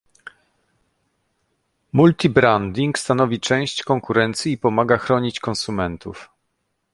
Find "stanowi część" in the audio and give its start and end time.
2.99-3.83